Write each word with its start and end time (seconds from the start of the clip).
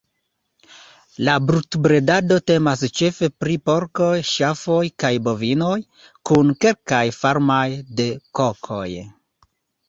La 1.25 1.33
brutobredado 1.49 2.37
temas 2.51 2.85
ĉefe 2.99 3.29
pri 3.43 3.57
porkoj, 3.71 4.07
ŝafoj 4.31 4.79
kaj 5.05 5.13
bovinoj, 5.29 5.77
kun 6.31 6.51
kelkaj 6.67 7.03
farmoj 7.19 7.69
de 8.01 8.09
kokoj. 8.41 8.89